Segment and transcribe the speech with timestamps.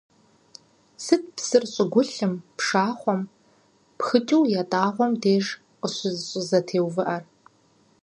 [1.03, 3.21] Сыт псыр щӀыгулъым, пшахъуэм
[3.97, 5.45] пхыкӀыу ятӀагъуэм деж
[5.79, 7.23] къыщӀыщызэтеувыӀэр?